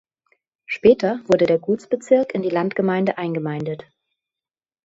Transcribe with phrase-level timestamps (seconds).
[0.65, 3.85] Später wurde der Gutsbezirk in die Landgemeinde eingemeindet.